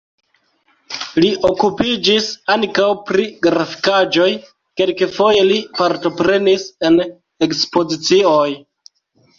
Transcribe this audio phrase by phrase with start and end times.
[1.23, 4.27] Li okupiĝis ankaŭ pri grafikaĵoj,
[4.83, 7.03] kelkfoje li partoprenis en
[7.51, 8.51] ekspozicioj.